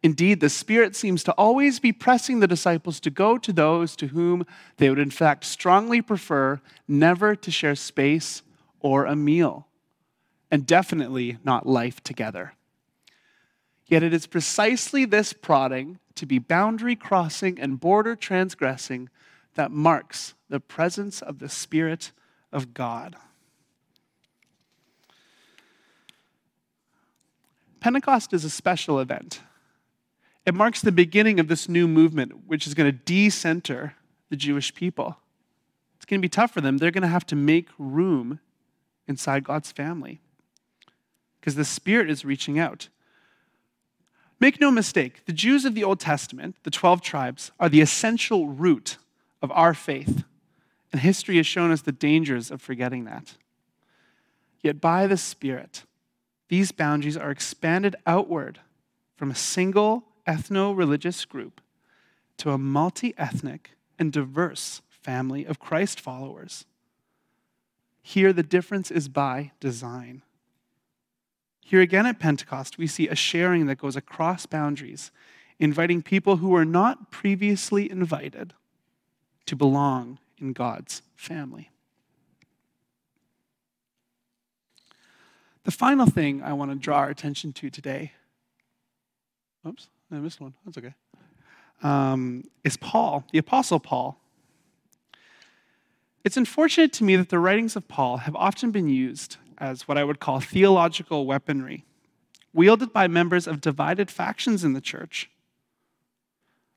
Indeed, 0.05 0.41
the 0.41 0.51
Spirit 0.51 0.95
seems 0.95 1.25
to 1.25 1.33
always 1.33 1.81
be 1.81 1.91
pressing 1.91 2.41
the 2.41 2.47
disciples 2.47 3.01
to 3.01 3.09
go 3.09 3.39
to 3.39 3.55
those 3.55 3.97
to 3.97 4.09
whom 4.09 4.45
they 4.77 4.91
would, 4.91 4.99
in 4.99 5.11
fact, 5.11 5.45
strongly 5.45 6.03
prefer 6.03 6.61
never 6.87 7.35
to 7.35 7.51
share 7.51 7.75
space 7.75 8.43
or 8.81 9.07
a 9.07 9.17
meal, 9.17 9.67
and 10.51 10.67
definitely 10.67 11.39
not 11.43 11.67
life 11.67 12.03
together. 12.03 12.53
Yet 13.87 14.03
it 14.03 14.13
is 14.13 14.27
precisely 14.27 15.07
this 15.07 15.33
prodding 15.33 15.99
to 16.17 16.27
be 16.27 16.39
boundary 16.39 16.97
crossing 16.97 17.59
and 17.59 17.81
border 17.81 18.15
transgressing 18.15 19.09
that 19.55 19.71
marks 19.71 20.35
the 20.51 20.61
presence 20.61 21.23
of 21.23 21.39
the 21.39 21.49
Spirit 21.49 22.13
of 22.53 22.75
God. 22.75 23.17
Pentecost 27.85 28.33
is 28.33 28.47
a 28.47 28.51
special 28.51 28.99
event 28.99 29.43
it 30.47 30.55
marks 30.55 30.81
the 30.81 30.91
beginning 30.91 31.39
of 31.39 31.49
this 31.49 31.69
new 31.69 31.87
movement, 31.87 32.47
which 32.47 32.67
is 32.67 32.73
going 32.73 32.91
to 32.91 32.99
decenter 32.99 33.95
the 34.31 34.37
Jewish 34.37 34.75
people. 34.75 35.19
It's 35.97 36.07
going 36.07 36.19
to 36.19 36.25
be 36.25 36.31
tough 36.31 36.51
for 36.51 36.63
them. 36.63 36.79
They're 36.79 36.91
going 36.91 37.03
to 37.03 37.09
have 37.09 37.27
to 37.27 37.37
make 37.37 37.69
room 37.79 38.41
inside 39.07 39.45
God's 39.45 39.71
family 39.71 40.23
because 41.39 41.57
the 41.57 41.65
Spirit 41.67 42.09
is 42.09 42.25
reaching 42.25 42.59
out. 42.59 42.89
Make 44.41 44.63
no 44.63 44.71
mistake, 44.71 45.27
the 45.27 45.35
Jews 45.35 45.67
of 45.67 45.75
the 45.75 45.85
Old 45.85 46.01
Testament, 46.01 46.57
the 46.63 46.71
12 46.71 47.03
tribes, 47.03 47.53
are 47.61 47.69
the 47.69 47.83
essential 47.83 48.49
root 48.49 48.97
of 49.43 49.53
our 49.53 49.75
faith. 49.75 50.25
And 50.91 51.03
history 51.03 51.37
has 51.37 51.47
shown 51.47 51.71
us 51.71 51.83
the 51.83 51.93
dangers 51.93 52.51
of 52.51 52.63
forgetting 52.63 53.05
that. 53.05 53.35
Yet 54.63 54.81
by 54.81 55.07
the 55.07 55.19
Spirit, 55.19 55.85
these 56.55 56.71
boundaries 56.71 57.17
are 57.17 57.33
expanded 57.33 57.97
outward 58.07 58.61
from 59.17 59.29
a 59.29 59.35
single 59.35 60.05
ethno 60.25 60.73
religious 60.77 61.25
group 61.25 61.61
to 62.37 62.53
a 62.53 62.59
multi 62.59 63.13
ethnic 63.19 63.73
and 63.99 64.13
diverse 64.13 64.81
family 64.89 65.45
of 65.45 65.59
Christ 65.59 65.99
followers. 65.99 66.65
Here, 68.03 68.33
the 68.33 68.45
difference 68.45 68.93
is 68.93 69.09
by 69.09 69.51
design. 69.59 70.23
Here 71.61 71.81
again 71.81 72.07
at 72.07 72.21
Pentecost, 72.21 72.79
we 72.79 72.87
see 72.87 73.09
a 73.09 73.17
sharing 73.17 73.67
that 73.67 73.79
goes 73.79 73.97
across 73.97 74.47
boundaries, 74.47 75.11
inviting 75.59 76.03
people 76.03 76.37
who 76.37 76.51
were 76.51 76.65
not 76.65 77.11
previously 77.11 77.91
invited 77.91 78.55
to 79.47 79.57
belong 79.57 80.21
in 80.39 80.53
God's 80.53 81.03
family. 81.17 81.73
The 85.65 85.71
final 85.71 86.07
thing 86.07 86.43
I 86.43 86.53
want 86.53 86.71
to 86.71 86.77
draw 86.77 86.99
our 86.99 87.09
attention 87.09 87.53
to 87.55 87.71
today. 87.71 88.13
Oops. 89.67 89.89
I 90.13 90.17
missed 90.17 90.41
one. 90.41 90.55
That's 90.65 90.79
okay. 90.79 90.95
Um, 91.83 92.45
is 92.63 92.77
Paul, 92.77 93.25
the 93.33 93.39
Apostle 93.39 93.81
Paul. 93.81 94.19
It's 96.23 96.37
unfortunate 96.37 96.93
to 96.95 97.05
me 97.05 97.17
that 97.17 97.31
the 97.31 97.39
writings 97.39 97.77
of 97.77 97.89
Paul 97.89 98.19
have 98.19 98.37
often 98.37 98.71
been 98.71 98.89
used 98.89 99.37
as 99.59 99.89
what 99.89 99.99
I 99.99 100.05
would 100.05 100.21
call 100.21 100.41
theological 100.41 101.27
weaponry, 101.27 101.85
wielded 102.53 102.93
by 102.93 103.09
members 103.09 103.47
of 103.47 103.61
divided 103.61 104.11
factions 104.11 104.65
in 104.65 104.73
the 104.73 104.81
church. 104.81 105.31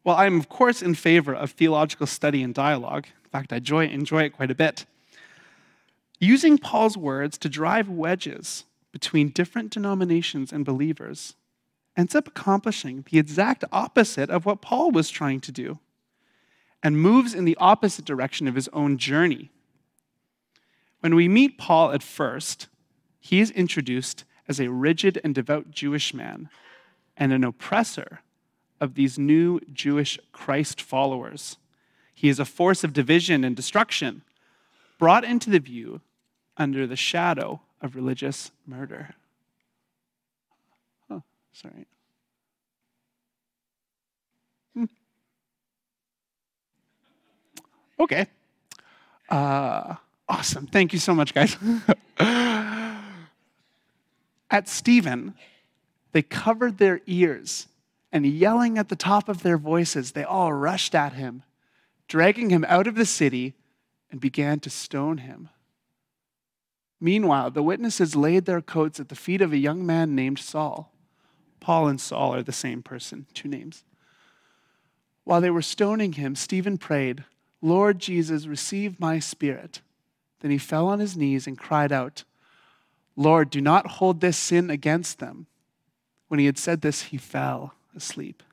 While 0.03 0.17
I'm, 0.17 0.39
of 0.39 0.49
course, 0.49 0.81
in 0.81 0.95
favor 0.95 1.33
of 1.33 1.51
theological 1.51 2.07
study 2.07 2.41
and 2.41 2.53
dialogue, 2.53 3.07
in 3.23 3.29
fact, 3.29 3.51
I 3.51 3.57
enjoy, 3.57 3.87
enjoy 3.87 4.23
it 4.23 4.33
quite 4.33 4.51
a 4.51 4.55
bit, 4.55 4.85
using 6.19 6.57
Paul's 6.57 6.97
words 6.97 7.37
to 7.39 7.49
drive 7.49 7.89
wedges 7.89 8.63
between 8.97 9.29
different 9.29 9.69
denominations 9.69 10.51
and 10.51 10.65
believers 10.65 11.35
ends 11.95 12.15
up 12.15 12.27
accomplishing 12.29 13.05
the 13.11 13.19
exact 13.19 13.63
opposite 13.71 14.27
of 14.31 14.43
what 14.43 14.59
Paul 14.59 14.89
was 14.89 15.11
trying 15.11 15.39
to 15.41 15.51
do 15.51 15.77
and 16.81 16.99
moves 16.99 17.35
in 17.35 17.45
the 17.45 17.55
opposite 17.59 18.05
direction 18.05 18.47
of 18.47 18.55
his 18.55 18.67
own 18.69 18.97
journey. 18.97 19.51
When 21.01 21.13
we 21.13 21.27
meet 21.27 21.59
Paul 21.59 21.91
at 21.91 22.01
first, 22.01 22.69
he 23.19 23.39
is 23.39 23.51
introduced 23.51 24.23
as 24.47 24.59
a 24.59 24.71
rigid 24.71 25.21
and 25.23 25.35
devout 25.35 25.69
Jewish 25.69 26.11
man 26.11 26.49
and 27.15 27.31
an 27.31 27.43
oppressor 27.43 28.21
of 28.81 28.95
these 28.95 29.19
new 29.19 29.59
Jewish 29.71 30.17
Christ 30.31 30.81
followers. 30.81 31.57
He 32.15 32.29
is 32.29 32.39
a 32.39 32.45
force 32.45 32.83
of 32.83 32.93
division 32.93 33.43
and 33.43 33.55
destruction 33.55 34.23
brought 34.97 35.23
into 35.23 35.51
the 35.51 35.59
view 35.59 36.01
under 36.57 36.87
the 36.87 36.95
shadow 36.95 37.61
of 37.81 37.95
religious 37.95 38.51
murder. 38.65 39.15
Oh, 41.09 41.23
Sorry. 41.53 41.85
Hmm. 44.73 44.85
Okay. 47.99 48.27
Uh, 49.29 49.95
awesome. 50.27 50.67
Thank 50.67 50.93
you 50.93 50.99
so 50.99 51.13
much, 51.13 51.33
guys. 51.33 51.57
at 54.49 54.67
Stephen, 54.67 55.33
they 56.11 56.21
covered 56.21 56.77
their 56.77 57.01
ears 57.05 57.67
and 58.11 58.25
yelling 58.25 58.77
at 58.77 58.89
the 58.89 58.95
top 58.95 59.29
of 59.29 59.43
their 59.43 59.57
voices, 59.57 60.11
they 60.11 60.23
all 60.23 60.53
rushed 60.53 60.95
at 60.95 61.13
him, 61.13 61.43
dragging 62.07 62.49
him 62.49 62.65
out 62.67 62.87
of 62.87 62.95
the 62.95 63.05
city 63.05 63.53
and 64.09 64.21
began 64.21 64.59
to 64.61 64.69
stone 64.69 65.19
him. 65.19 65.49
Meanwhile, 66.99 67.51
the 67.51 67.63
witnesses 67.63 68.15
laid 68.15 68.45
their 68.45 68.61
coats 68.61 68.99
at 68.99 69.09
the 69.09 69.15
feet 69.15 69.41
of 69.41 69.53
a 69.53 69.57
young 69.57 69.85
man 69.85 70.15
named 70.15 70.39
Saul. 70.39 70.91
Paul 71.59 71.87
and 71.87 72.01
Saul 72.01 72.33
are 72.33 72.43
the 72.43 72.51
same 72.51 72.81
person, 72.81 73.27
two 73.33 73.47
names. 73.47 73.83
While 75.23 75.41
they 75.41 75.49
were 75.49 75.61
stoning 75.61 76.13
him, 76.13 76.35
Stephen 76.35 76.77
prayed, 76.77 77.23
Lord 77.61 77.99
Jesus, 77.99 78.47
receive 78.47 78.99
my 78.99 79.19
spirit. 79.19 79.81
Then 80.39 80.51
he 80.51 80.57
fell 80.57 80.87
on 80.87 80.99
his 80.99 81.17
knees 81.17 81.47
and 81.47 81.57
cried 81.57 81.91
out, 81.91 82.23
Lord, 83.15 83.49
do 83.49 83.59
not 83.59 83.87
hold 83.87 84.21
this 84.21 84.37
sin 84.37 84.69
against 84.69 85.19
them. 85.19 85.47
When 86.27 86.39
he 86.39 86.45
had 86.45 86.57
said 86.57 86.81
this, 86.81 87.03
he 87.03 87.17
fell 87.17 87.73
asleep. 87.95 88.43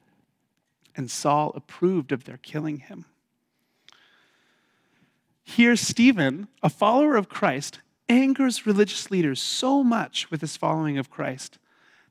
And 0.97 1.11
Saul 1.11 1.53
approved 1.55 2.13
of 2.13 2.25
their 2.25 2.39
killing 2.39 2.79
him. 2.79 3.05
Here, 5.45 5.77
Stephen, 5.77 6.49
a 6.63 6.71
follower 6.71 7.17
of 7.17 7.29
Christ, 7.29 7.81
angers 8.08 8.66
religious 8.66 9.11
leaders 9.11 9.40
so 9.40 9.82
much 9.82 10.30
with 10.30 10.40
his 10.40 10.56
following 10.56 10.99
of 10.99 11.11
Christ 11.11 11.58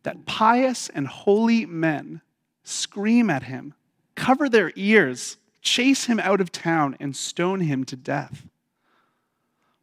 that 0.03 0.25
pious 0.25 0.89
and 0.89 1.07
holy 1.07 1.65
men 1.65 2.21
scream 2.63 3.29
at 3.29 3.43
him, 3.43 3.73
cover 4.15 4.49
their 4.49 4.71
ears, 4.75 5.37
chase 5.61 6.05
him 6.05 6.19
out 6.19 6.41
of 6.41 6.51
town, 6.51 6.95
and 6.99 7.15
stone 7.15 7.61
him 7.61 7.83
to 7.85 7.95
death. 7.95 8.47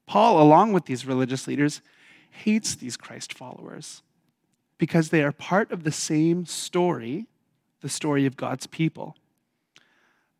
Paul, 0.06 0.42
along 0.42 0.72
with 0.72 0.86
these 0.86 1.06
religious 1.06 1.46
leaders, 1.46 1.80
hates 2.30 2.74
these 2.74 2.96
Christ 2.96 3.32
followers 3.32 4.02
because 4.78 5.10
they 5.10 5.22
are 5.22 5.32
part 5.32 5.70
of 5.70 5.84
the 5.84 5.92
same 5.92 6.46
story, 6.46 7.26
the 7.80 7.88
story 7.88 8.26
of 8.26 8.36
God's 8.36 8.66
people, 8.66 9.16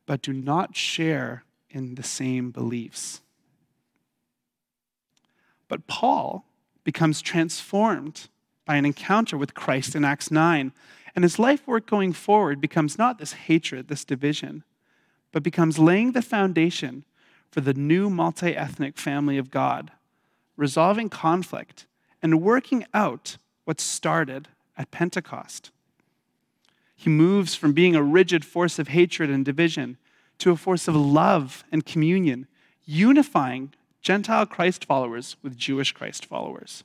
but 0.07 0.23
do 0.23 0.33
not 0.33 0.75
share 0.75 1.45
in 1.69 1.95
the 1.95 2.03
same 2.03 2.51
beliefs. 2.51 3.21
But 5.71 5.87
Paul 5.87 6.45
becomes 6.83 7.23
transformed 7.23 8.29
by 8.67 8.75
an 8.75 8.85
encounter 8.85 9.39
with 9.39 9.55
Christ 9.55 9.95
in 9.95 10.05
Acts 10.05 10.29
9, 10.31 10.73
and 11.15 11.25
his 11.25 11.39
life 11.39 11.65
work 11.65 11.87
going 11.87 12.13
forward 12.13 12.61
becomes 12.61 12.99
not 12.99 13.19
this 13.19 13.33
hatred, 13.33 13.87
this 13.87 14.05
division, 14.05 14.65
but 15.31 15.45
becomes 15.45 15.79
laying 15.79 16.11
the 16.11 16.23
foundation 16.23 17.05
for 17.53 17.61
the 17.61 17.73
new 17.73 18.11
multi 18.11 18.57
ethnic 18.57 18.99
family 18.99 19.39
of 19.39 19.53
God, 19.53 19.93
resolving 20.57 21.09
conflict 21.09 21.87
and 22.21 22.43
working 22.43 22.85
out 22.93 23.37
what 23.65 23.81
started 23.81 24.49
at 24.77 24.91
Pentecost. 24.91 25.71
He 26.97 27.09
moves 27.09 27.55
from 27.55 27.73
being 27.73 27.95
a 27.95 28.03
rigid 28.03 28.45
force 28.45 28.81
of 28.81 28.89
hatred 28.89 29.31
and 29.31 29.45
division 29.45 29.99
to 30.39 30.51
a 30.51 30.57
force 30.57 30.89
of 30.89 30.97
love 30.97 31.63
and 31.71 31.87
communion, 31.87 32.49
unifying 32.85 33.73
Gentile 34.03 34.47
Christ 34.47 34.85
followers 34.85 35.37
with 35.43 35.57
Jewish 35.57 35.93
Christ 35.93 36.25
followers. 36.25 36.85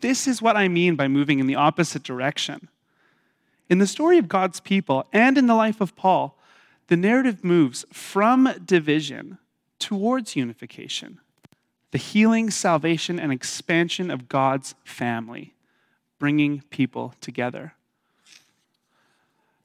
This 0.00 0.26
is 0.26 0.42
what 0.42 0.56
I 0.56 0.68
mean 0.68 0.96
by 0.96 1.08
moving 1.08 1.38
in 1.38 1.46
the 1.46 1.54
opposite 1.54 2.02
direction. 2.02 2.68
In 3.68 3.78
the 3.78 3.86
story 3.86 4.18
of 4.18 4.28
God's 4.28 4.60
people 4.60 5.06
and 5.12 5.38
in 5.38 5.46
the 5.46 5.54
life 5.54 5.80
of 5.80 5.96
Paul, 5.96 6.38
the 6.88 6.96
narrative 6.96 7.42
moves 7.42 7.84
from 7.92 8.52
division 8.64 9.38
towards 9.78 10.36
unification 10.36 11.18
the 11.90 11.98
healing, 11.98 12.50
salvation, 12.50 13.20
and 13.20 13.30
expansion 13.30 14.10
of 14.10 14.26
God's 14.26 14.74
family, 14.82 15.52
bringing 16.18 16.62
people 16.70 17.14
together. 17.20 17.74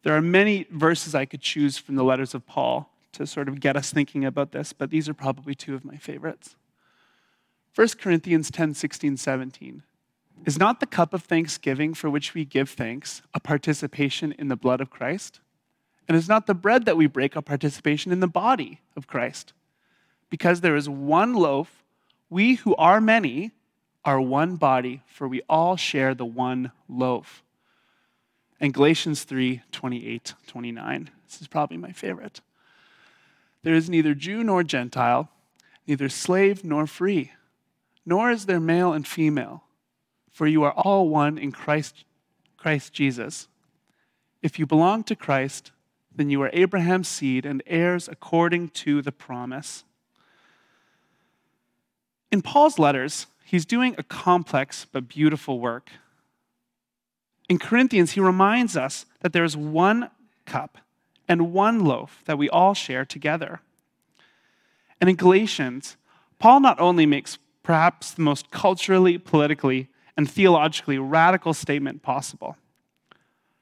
There 0.04 0.13
are 0.13 0.22
many 0.22 0.68
verses 0.70 1.15
I 1.15 1.24
could 1.24 1.39
choose 1.39 1.78
from 1.78 1.96
the 1.96 2.04
letters 2.04 2.36
of 2.36 2.46
Paul 2.46 2.89
to 3.17 3.27
sort 3.27 3.49
of 3.49 3.60
get 3.60 3.75
us 3.75 3.91
thinking 3.91 4.25
about 4.25 4.51
this, 4.51 4.73
but 4.73 4.89
these 4.89 5.10
are 5.10 5.13
probably 5.13 5.53
two 5.53 5.75
of 5.75 5.84
my 5.84 5.97
favorites. 5.97 6.56
1 7.75 7.89
Corinthians 7.99 8.49
10 8.49 8.73
16, 8.73 9.17
17. 9.17 9.84
Is 10.45 10.58
not 10.58 10.80
the 10.80 10.86
cup 10.86 11.13
of 11.13 11.23
thanksgiving 11.23 11.93
for 11.93 12.10
which 12.10 12.34
we 12.34 12.45
give 12.45 12.69
thanks 12.69 13.21
a 13.34 13.39
participation 13.39 14.34
in 14.34 14.47
the 14.47 14.56
blood 14.56 14.82
of 14.82 14.89
Christ? 14.89 15.39
And 16.08 16.15
is 16.15 16.30
not 16.30 16.47
the 16.47 16.53
bread 16.53 16.86
that 16.86 16.95
we 16.95 17.08
break 17.08 17.36
a 17.36 17.41
participation 17.41 18.12
in 18.12 18.19
the 18.19 18.27
body 18.27 18.82
of 18.95 19.08
Christ? 19.08 19.53
Because 20.30 20.62
there 20.62 20.75
is 20.75 20.88
one 20.88 21.34
loaf 21.34 21.84
we 22.30 22.56
who 22.56 22.75
are 22.75 22.99
many 22.99 23.51
are 24.03 24.21
one 24.21 24.56
body, 24.56 25.01
for 25.08 25.27
we 25.27 25.41
all 25.49 25.75
share 25.75 26.13
the 26.13 26.25
one 26.25 26.71
loaf. 26.88 27.43
And 28.60 28.73
Galatians 28.73 29.23
3 29.23 29.62
28, 29.71 30.34
29. 30.47 31.10
This 31.27 31.41
is 31.41 31.47
probably 31.47 31.77
my 31.77 31.91
favorite. 31.91 32.41
There 33.63 33.76
is 33.76 33.89
neither 33.89 34.13
Jew 34.13 34.43
nor 34.43 34.63
Gentile, 34.63 35.30
neither 35.86 36.10
slave 36.10 36.63
nor 36.63 36.88
free, 36.88 37.32
nor 38.06 38.32
is 38.32 38.46
there 38.46 38.60
male 38.60 38.93
and 38.93 39.08
female, 39.08 39.63
for 40.32 40.48
you 40.48 40.63
are 40.63 40.72
all 40.72 41.10
one 41.10 41.38
in 41.38 41.52
Christ, 41.52 42.06
Christ 42.58 42.93
Jesus. 42.93 43.48
If 44.41 44.60
you 44.60 44.65
belong 44.65 45.04
to 45.06 45.15
Christ, 45.15 45.72
then 46.15 46.30
you 46.30 46.41
are 46.41 46.50
Abraham's 46.54 47.08
seed 47.08 47.46
and 47.46 47.62
heirs 47.65 48.08
according 48.08 48.70
to 48.70 49.02
the 49.02 49.12
promise. 49.12 49.84
In 52.32 52.41
Paul's 52.41 52.80
letters, 52.80 53.28
he's 53.46 53.65
doing 53.65 53.96
a 53.98 54.04
complex 54.04 54.86
but 54.86 55.08
beautiful 55.08 55.60
work. 55.60 55.89
In 57.50 57.58
Corinthians, 57.58 58.12
he 58.12 58.20
reminds 58.20 58.76
us 58.76 59.06
that 59.22 59.32
there 59.32 59.43
is 59.43 59.56
one 59.56 60.10
cup 60.46 60.78
and 61.28 61.54
one 61.54 61.84
loaf 61.84 62.22
that 62.26 62.38
we 62.38 62.50
all 62.50 62.74
share 62.74 63.06
together. 63.06 63.62
And 65.00 65.10
in 65.10 65.16
Galatians, 65.16 65.98
Paul 66.40 66.60
not 66.62 66.80
only 66.80 67.06
makes 67.06 67.38
perhaps 67.63 68.12
the 68.12 68.22
most 68.22 68.50
culturally, 68.52 69.18
politically, 69.18 69.90
and 70.16 70.30
theologically 70.30 70.98
radical 70.98 71.54
statement 71.54 72.02
possible, 72.02 72.58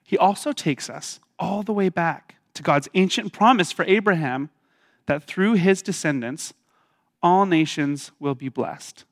he 0.03 0.17
also 0.17 0.51
takes 0.51 0.89
us 0.89 1.19
all 1.39 1.63
the 1.63 1.73
way 1.73 1.89
back 1.89 2.35
to 2.53 2.63
God's 2.63 2.87
ancient 2.93 3.33
promise 3.33 3.71
for 3.71 3.83
Abraham 3.85 4.49
that 5.07 5.23
through 5.23 5.53
his 5.53 5.81
descendants, 5.81 6.53
all 7.21 7.45
nations 7.45 8.11
will 8.19 8.35
be 8.35 8.49
blessed. 8.49 9.03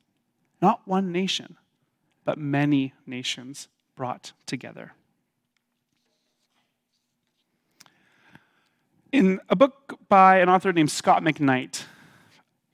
Not 0.61 0.81
one 0.85 1.11
nation, 1.11 1.57
but 2.23 2.37
many 2.37 2.93
nations 3.05 3.67
brought 3.95 4.31
together. 4.45 4.93
In 9.13 9.39
a 9.47 9.55
book 9.55 9.99
by 10.09 10.39
an 10.39 10.49
author 10.49 10.73
named 10.73 10.89
Scot 10.89 11.21
McKnight, 11.21 11.83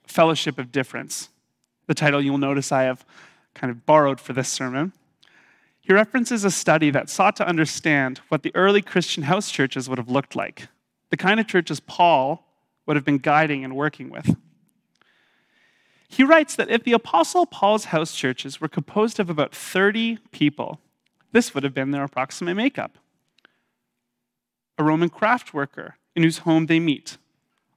Fellowship 0.08 0.58
of 0.58 0.72
Difference, 0.72 1.28
the 1.88 1.94
title 1.94 2.22
you'll 2.22 2.38
notice 2.38 2.72
I 2.72 2.84
have 2.84 3.06
kind 3.54 3.70
of 3.70 3.86
borrowed 3.86 4.22
for 4.22 4.32
this 4.32 4.48
sermon, 4.48 4.94
he 5.82 5.92
references 5.92 6.46
a 6.46 6.50
study 6.50 6.92
that 6.92 7.10
sought 7.10 7.36
to 7.36 7.46
understand 7.46 8.22
what 8.30 8.44
the 8.44 8.56
early 8.56 8.82
Christian 8.82 9.24
house 9.24 9.52
churches 9.52 9.90
would 9.90 9.98
have 9.98 10.08
looked 10.08 10.34
like, 10.34 10.70
the 11.10 11.18
kind 11.18 11.42
of 11.42 11.48
churches 11.48 11.82
Paul 11.82 12.46
would 12.86 12.96
have 12.96 13.04
been 13.04 13.18
guiding 13.18 13.66
and 13.66 13.76
working 13.76 14.10
with. 14.10 14.38
He 16.08 16.24
writes 16.24 16.56
that 16.56 16.70
if 16.70 16.86
the 16.86 16.94
Apostle 16.94 17.48
Paul's 17.48 17.86
house 17.86 18.16
churches 18.16 18.62
were 18.62 18.70
composed 18.70 19.20
of 19.20 19.30
about 19.30 19.54
30 19.54 20.20
people, 20.32 20.80
this 21.34 21.54
would 21.54 21.66
have 21.66 21.74
been 21.74 21.92
their 21.92 22.06
approximate 22.06 22.56
makeup. 22.56 22.98
A 24.78 24.86
Roman 24.86 25.10
craft 25.10 25.54
worker 25.54 25.96
in 26.16 26.24
whose 26.24 26.40
home 26.40 26.66
they 26.66 26.80
meet, 26.80 27.18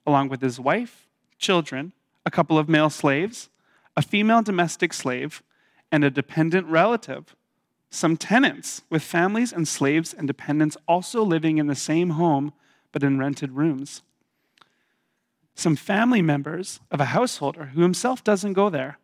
along 0.07 0.29
with 0.29 0.41
his 0.41 0.59
wife, 0.59 1.07
children, 1.39 1.93
a 2.25 2.31
couple 2.31 2.59
of 2.59 2.69
male 2.69 2.91
slaves, 2.91 3.49
a 3.97 4.03
female 4.03 4.43
domestic 4.43 4.93
slave, 4.93 5.43
and 5.91 6.05
a 6.05 6.11
dependent 6.11 6.67
relative. 6.67 7.37
Some 7.91 8.17
tenants 8.17 8.83
with 8.89 9.03
families 9.03 9.53
and 9.53 9.69
slaves 9.69 10.15
and 10.15 10.27
dependents 10.27 10.77
also 10.89 11.23
living 11.23 11.59
in 11.59 11.67
the 11.67 11.75
same 11.75 12.11
home 12.11 12.53
but 12.91 13.03
in 13.03 13.19
rented 13.19 13.53
rooms. 13.53 14.03
Some 15.55 15.77
family 15.77 16.23
members 16.23 16.81
of 16.91 17.01
a 17.01 17.07
householder 17.07 17.67
who 17.67 17.83
himself 17.83 18.25
doesn't 18.25 18.55
go 18.55 18.71
there, 18.71 18.99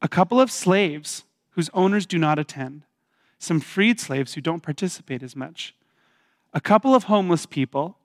a 0.00 0.08
couple 0.08 0.40
of 0.40 0.50
slaves 0.50 1.24
whose 1.50 1.70
owners 1.74 2.06
do 2.06 2.18
not 2.18 2.38
attend, 2.38 2.82
some 3.38 3.60
freed 3.60 4.00
slaves 4.00 4.34
who 4.34 4.40
don't 4.40 4.62
participate 4.62 5.22
as 5.22 5.36
much, 5.36 5.74
a 6.54 6.60
couple 6.60 6.94
of 6.94 7.04
homeless 7.04 7.44
people, 7.44 7.98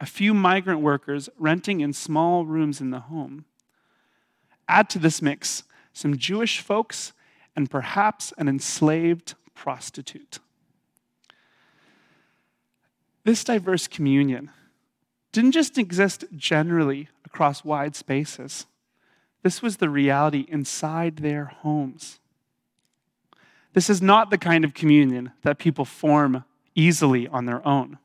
a 0.00 0.06
few 0.06 0.32
migrant 0.32 0.80
workers 0.80 1.28
renting 1.38 1.80
in 1.80 1.92
small 1.92 2.46
rooms 2.46 2.80
in 2.80 2.90
the 2.90 3.00
home. 3.00 3.44
Add 4.68 4.88
to 4.90 4.98
this 4.98 5.20
mix 5.20 5.64
some 5.92 6.16
Jewish 6.16 6.60
folks 6.60 7.12
and 7.56 7.70
perhaps 7.70 8.32
an 8.38 8.48
enslaved 8.48 9.34
prostitute. 9.54 10.38
This 13.24 13.42
diverse 13.42 13.88
communion 13.88 14.50
didn't 15.32 15.52
just 15.52 15.76
exist 15.76 16.24
generally 16.36 17.08
across 17.24 17.64
wide 17.64 17.96
spaces. 17.96 18.66
This 19.42 19.60
was 19.60 19.76
the 19.76 19.90
reality 19.90 20.46
inside 20.48 21.16
their 21.16 21.46
homes. 21.46 22.20
This 23.74 23.90
is 23.90 24.00
not 24.00 24.30
the 24.30 24.38
kind 24.38 24.64
of 24.64 24.74
communion 24.74 25.32
that 25.42 25.58
people 25.58 25.84
form 25.84 26.44
easily 26.74 27.28
on 27.28 27.46
their 27.46 27.66
own. 27.66 27.98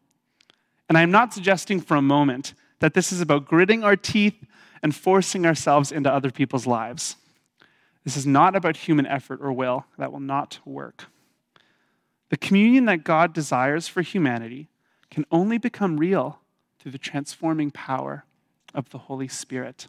And 0.90 0.98
I'm 0.98 1.12
not 1.12 1.34
suggesting 1.34 1.80
for 1.80 1.96
a 1.96 2.02
moment 2.02 2.54
that 2.80 2.94
this 2.94 3.12
is 3.12 3.22
about 3.22 3.46
gritting 3.46 3.84
our 3.84 3.96
teeth 3.96 4.46
and 4.82 4.94
forcing 4.96 5.46
ourselves 5.46 5.92
into 5.92 6.12
other 6.12 6.30
people's 6.30 6.68
lives. 6.68 7.16
This 8.04 8.18
is 8.18 8.28
not 8.28 8.56
about 8.56 8.76
human 8.76 9.06
effort 9.08 9.40
or 9.42 9.54
will. 9.54 9.86
That 9.98 10.12
will 10.12 10.20
not 10.20 10.60
work. 10.66 11.06
The 12.30 12.38
communion 12.38 12.86
that 12.86 13.04
God 13.04 13.34
desires 13.34 13.88
for 13.88 14.02
humanity 14.02 14.68
can 15.10 15.26
only 15.32 15.58
become 15.58 15.98
real 15.98 16.40
through 16.80 16.92
the 16.92 16.98
transforming 16.98 17.72
power 17.72 18.26
of 18.74 18.90
the 18.90 18.98
Holy 18.98 19.28
Spirit. 19.28 19.88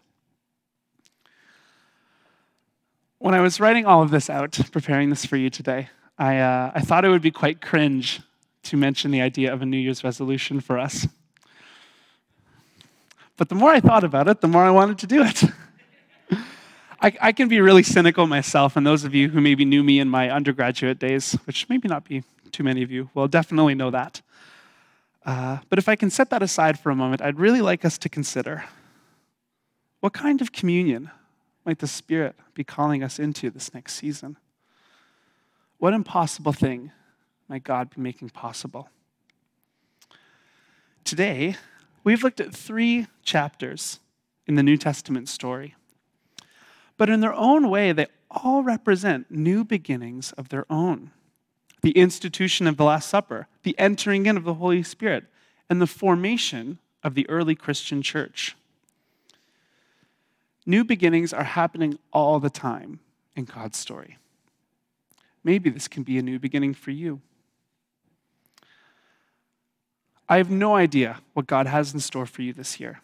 When 3.18 3.34
I 3.34 3.40
was 3.40 3.58
writing 3.58 3.86
all 3.86 4.02
of 4.02 4.10
this 4.10 4.28
out, 4.28 4.58
preparing 4.70 5.10
this 5.10 5.24
for 5.24 5.36
you 5.36 5.48
today, 5.50 5.88
I, 6.18 6.38
uh, 6.38 6.72
I 6.74 6.82
thought 6.82 7.04
it 7.04 7.08
would 7.08 7.22
be 7.22 7.30
quite 7.30 7.60
cringe 7.60 8.20
to 8.64 8.76
mention 8.76 9.10
the 9.10 9.20
idea 9.20 9.52
of 9.52 9.62
a 9.62 9.66
New 9.66 9.78
Year's 9.78 10.04
resolution 10.04 10.60
for 10.60 10.78
us. 10.78 11.06
But 13.36 13.48
the 13.48 13.54
more 13.54 13.70
I 13.70 13.80
thought 13.80 14.04
about 14.04 14.28
it, 14.28 14.40
the 14.40 14.48
more 14.48 14.62
I 14.62 14.70
wanted 14.70 14.98
to 14.98 15.06
do 15.06 15.22
it. 15.22 15.42
I, 17.00 17.16
I, 17.20 17.32
can 17.32 17.48
be 17.48 17.60
really 17.60 17.82
cynical 17.82 18.26
myself, 18.26 18.76
and 18.76 18.86
those 18.86 19.04
of 19.04 19.14
you 19.14 19.28
who 19.28 19.40
maybe 19.40 19.64
knew 19.64 19.82
me 19.82 19.98
in 19.98 20.08
my 20.08 20.30
undergraduate 20.30 20.98
days, 20.98 21.32
which 21.44 21.68
maybe 21.68 21.88
not 21.88 22.04
be 22.04 22.22
too 22.52 22.62
many 22.62 22.82
of 22.82 22.90
you, 22.90 23.10
will 23.12 23.28
definitely 23.28 23.74
know 23.74 23.90
that. 23.90 24.22
Uh, 25.26 25.58
but 25.68 25.78
if 25.78 25.88
I 25.88 25.96
can 25.96 26.10
set 26.10 26.30
that 26.30 26.42
aside 26.42 26.78
for 26.78 26.90
a 26.90 26.94
moment, 26.94 27.20
I'd 27.20 27.38
really 27.38 27.60
like 27.60 27.84
us 27.84 27.98
to 27.98 28.08
consider 28.08 28.64
what 30.00 30.12
kind 30.12 30.40
of 30.40 30.52
communion 30.52 31.10
might 31.64 31.78
the 31.78 31.86
Spirit 31.86 32.36
be 32.54 32.64
calling 32.64 33.02
us 33.02 33.18
into 33.18 33.50
this 33.50 33.72
next 33.74 33.94
season? 33.94 34.36
What 35.78 35.94
impossible 35.94 36.52
thing 36.52 36.92
might 37.54 37.62
God 37.62 37.88
be 37.94 38.00
making 38.00 38.30
possible? 38.30 38.88
Today, 41.04 41.54
we've 42.02 42.24
looked 42.24 42.40
at 42.40 42.52
three 42.52 43.06
chapters 43.22 44.00
in 44.44 44.56
the 44.56 44.62
New 44.64 44.76
Testament 44.76 45.28
story. 45.28 45.76
But 46.96 47.08
in 47.08 47.20
their 47.20 47.32
own 47.32 47.70
way, 47.70 47.92
they 47.92 48.08
all 48.28 48.64
represent 48.64 49.30
new 49.30 49.62
beginnings 49.62 50.32
of 50.32 50.48
their 50.48 50.66
own 50.68 51.12
the 51.80 51.92
institution 51.92 52.66
of 52.66 52.76
the 52.76 52.84
Last 52.84 53.08
Supper, 53.08 53.46
the 53.62 53.78
entering 53.78 54.26
in 54.26 54.36
of 54.36 54.42
the 54.42 54.54
Holy 54.54 54.82
Spirit, 54.82 55.26
and 55.70 55.80
the 55.80 55.86
formation 55.86 56.80
of 57.04 57.14
the 57.14 57.28
early 57.28 57.54
Christian 57.54 58.02
church. 58.02 58.56
New 60.66 60.82
beginnings 60.82 61.32
are 61.32 61.44
happening 61.44 61.98
all 62.10 62.40
the 62.40 62.50
time 62.50 62.98
in 63.36 63.44
God's 63.44 63.76
story. 63.76 64.16
Maybe 65.44 65.68
this 65.68 65.86
can 65.86 66.02
be 66.02 66.16
a 66.18 66.22
new 66.22 66.38
beginning 66.38 66.72
for 66.72 66.90
you. 66.90 67.20
I 70.28 70.38
have 70.38 70.50
no 70.50 70.74
idea 70.74 71.20
what 71.34 71.46
God 71.46 71.66
has 71.66 71.92
in 71.92 72.00
store 72.00 72.26
for 72.26 72.42
you 72.42 72.52
this 72.52 72.80
year. 72.80 73.00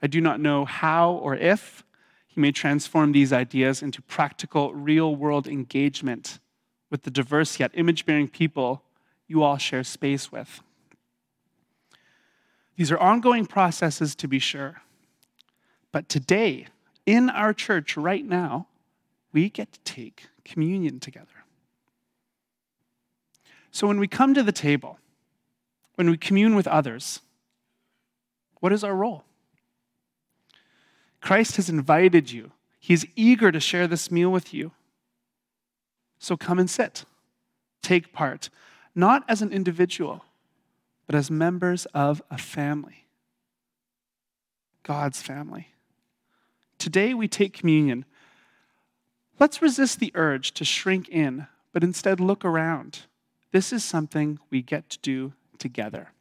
I 0.00 0.06
do 0.06 0.20
not 0.20 0.40
know 0.40 0.64
how 0.64 1.12
or 1.12 1.34
if 1.34 1.84
He 2.26 2.40
may 2.40 2.52
transform 2.52 3.12
these 3.12 3.32
ideas 3.32 3.82
into 3.82 4.02
practical, 4.02 4.74
real 4.74 5.14
world 5.14 5.46
engagement 5.46 6.38
with 6.90 7.02
the 7.02 7.10
diverse 7.10 7.58
yet 7.58 7.70
image 7.74 8.06
bearing 8.06 8.28
people 8.28 8.82
you 9.26 9.42
all 9.42 9.58
share 9.58 9.84
space 9.84 10.30
with. 10.30 10.60
These 12.76 12.92
are 12.92 12.98
ongoing 12.98 13.46
processes 13.46 14.14
to 14.16 14.28
be 14.28 14.38
sure. 14.38 14.82
But 15.92 16.08
today, 16.08 16.66
in 17.06 17.30
our 17.30 17.52
church 17.52 17.96
right 17.96 18.24
now, 18.24 18.68
we 19.32 19.48
get 19.48 19.72
to 19.72 19.80
take 19.80 20.26
communion 20.44 21.00
together. 21.00 21.26
So 23.70 23.86
when 23.86 23.98
we 23.98 24.08
come 24.08 24.34
to 24.34 24.42
the 24.42 24.52
table, 24.52 24.98
when 25.96 26.08
we 26.10 26.16
commune 26.16 26.54
with 26.54 26.68
others, 26.68 27.20
what 28.60 28.72
is 28.72 28.84
our 28.84 28.94
role? 28.94 29.24
Christ 31.20 31.56
has 31.56 31.68
invited 31.68 32.30
you. 32.30 32.52
He 32.78 32.94
is 32.94 33.06
eager 33.16 33.50
to 33.50 33.58
share 33.58 33.88
this 33.88 34.10
meal 34.10 34.30
with 34.30 34.54
you. 34.54 34.72
So 36.18 36.36
come 36.36 36.58
and 36.58 36.70
sit. 36.70 37.04
Take 37.82 38.12
part, 38.12 38.48
not 38.94 39.24
as 39.28 39.42
an 39.42 39.52
individual, 39.52 40.24
but 41.06 41.14
as 41.14 41.30
members 41.30 41.86
of 41.86 42.22
a 42.30 42.38
family. 42.38 43.06
God's 44.82 45.20
family. 45.20 45.68
Today 46.78 47.14
we 47.14 47.26
take 47.26 47.52
communion. 47.52 48.04
Let's 49.38 49.62
resist 49.62 49.98
the 49.98 50.12
urge 50.14 50.52
to 50.52 50.64
shrink 50.64 51.08
in, 51.08 51.46
but 51.72 51.82
instead 51.82 52.20
look 52.20 52.44
around. 52.44 53.00
This 53.52 53.72
is 53.72 53.82
something 53.84 54.38
we 54.50 54.62
get 54.62 54.88
to 54.90 54.98
do 55.00 55.32
together. 55.58 56.12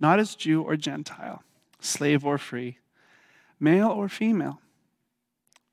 Not 0.00 0.20
as 0.20 0.34
Jew 0.34 0.62
or 0.62 0.76
Gentile, 0.76 1.42
slave 1.80 2.24
or 2.24 2.38
free, 2.38 2.78
male 3.58 3.88
or 3.88 4.08
female, 4.08 4.60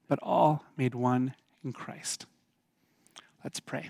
but 0.08 0.20
all 0.22 0.64
made 0.78 0.96
one 0.96 1.36
in 1.64 1.74
Christ. 1.74 2.26
Let's 3.44 3.60
pray. 3.60 3.90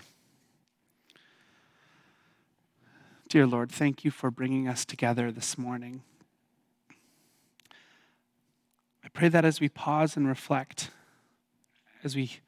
Dear 3.28 3.46
Lord, 3.46 3.72
thank 3.72 4.04
you 4.04 4.10
for 4.10 4.30
bringing 4.30 4.68
us 4.68 4.84
together 4.84 5.32
this 5.32 5.58
morning. 5.58 6.02
I 9.04 9.08
pray 9.12 9.28
that 9.28 9.44
as 9.44 9.60
we 9.60 9.68
pause 9.68 10.16
and 10.16 10.28
reflect, 10.28 10.90
as 12.04 12.14
we 12.14 12.38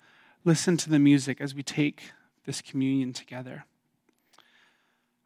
listen 0.45 0.77
to 0.77 0.91
the 0.91 0.99
music, 0.99 1.41
as 1.41 1.55
we 1.55 1.63
take 1.63 2.13
this 2.45 2.63
communion 2.63 3.13
together, 3.13 3.65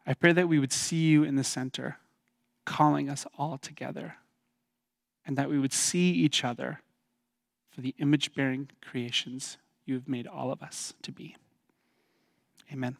I 0.05 0.13
pray 0.13 0.33
that 0.33 0.49
we 0.49 0.59
would 0.59 0.73
see 0.73 1.07
you 1.07 1.23
in 1.23 1.35
the 1.35 1.43
center, 1.43 1.97
calling 2.65 3.09
us 3.09 3.25
all 3.37 3.57
together, 3.57 4.15
and 5.25 5.37
that 5.37 5.49
we 5.49 5.59
would 5.59 5.73
see 5.73 6.11
each 6.11 6.43
other 6.43 6.81
for 7.71 7.81
the 7.81 7.95
image 7.97 8.33
bearing 8.35 8.69
creations 8.81 9.57
you 9.85 9.95
have 9.95 10.07
made 10.07 10.27
all 10.27 10.51
of 10.51 10.61
us 10.61 10.93
to 11.01 11.11
be. 11.11 11.35
Amen. 12.71 12.97